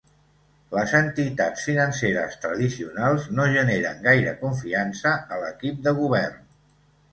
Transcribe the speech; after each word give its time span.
Les 0.75 0.93
entitats 0.99 1.65
financeres 1.67 2.39
tradicionals 2.47 3.29
no 3.41 3.47
generen 3.57 4.03
gaire 4.09 4.35
confiança 4.43 5.15
a 5.37 5.41
l'equip 5.45 5.87
de 5.89 5.97
govern. 6.03 6.45